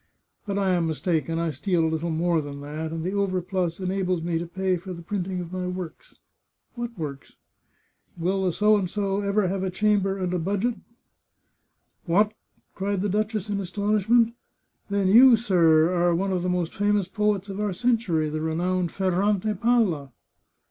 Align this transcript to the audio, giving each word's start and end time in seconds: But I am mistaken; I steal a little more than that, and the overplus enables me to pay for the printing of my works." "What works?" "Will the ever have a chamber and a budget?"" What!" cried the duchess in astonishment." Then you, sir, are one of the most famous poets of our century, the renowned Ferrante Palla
But 0.47 0.57
I 0.57 0.71
am 0.71 0.87
mistaken; 0.87 1.37
I 1.37 1.51
steal 1.51 1.85
a 1.85 1.87
little 1.87 2.09
more 2.09 2.41
than 2.41 2.59
that, 2.61 2.91
and 2.91 3.03
the 3.03 3.13
overplus 3.13 3.79
enables 3.79 4.23
me 4.23 4.39
to 4.39 4.47
pay 4.47 4.75
for 4.75 4.93
the 4.93 5.03
printing 5.03 5.39
of 5.39 5.53
my 5.53 5.67
works." 5.67 6.15
"What 6.73 6.97
works?" 6.97 7.35
"Will 8.17 8.49
the 8.49 9.21
ever 9.23 9.47
have 9.47 9.61
a 9.61 9.69
chamber 9.69 10.17
and 10.17 10.33
a 10.33 10.39
budget?"" 10.39 10.73
What!" 12.07 12.33
cried 12.73 13.03
the 13.03 13.09
duchess 13.09 13.47
in 13.47 13.59
astonishment." 13.59 14.33
Then 14.89 15.07
you, 15.07 15.35
sir, 15.35 15.93
are 15.93 16.15
one 16.15 16.31
of 16.31 16.41
the 16.41 16.49
most 16.49 16.73
famous 16.73 17.07
poets 17.07 17.47
of 17.47 17.59
our 17.59 17.71
century, 17.71 18.27
the 18.27 18.41
renowned 18.41 18.91
Ferrante 18.91 19.53
Palla 19.53 20.11